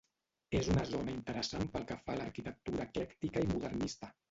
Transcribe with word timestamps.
És 0.59 0.69
una 0.75 0.85
zona 0.91 1.13
interessant 1.17 1.69
pel 1.75 1.85
que 1.93 1.99
fa 2.09 2.15
a 2.15 2.17
l'arquitectura 2.23 2.83
eclèctica 2.89 3.47
i 3.47 3.53
modernista. 3.55 4.15